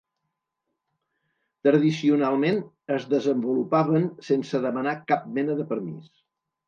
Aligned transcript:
Tradicionalment, 1.67 2.57
es 2.95 3.05
desenvolupaven 3.13 4.09
sense 4.31 4.63
demanar 4.65 4.97
cap 5.13 5.29
mena 5.37 5.59
de 5.61 5.69
permís. 5.75 6.09